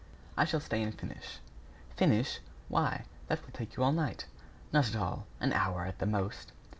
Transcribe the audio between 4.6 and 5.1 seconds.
"Not at